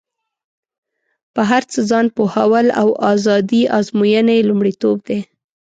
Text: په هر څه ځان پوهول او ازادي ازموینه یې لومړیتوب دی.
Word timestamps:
په 1.33 1.41
هر 1.49 1.63
څه 1.71 1.79
ځان 1.89 2.05
پوهول 2.17 2.67
او 2.81 2.89
ازادي 3.13 3.61
ازموینه 3.79 4.31
یې 4.37 4.47
لومړیتوب 4.49 4.95
دی. 5.07 5.19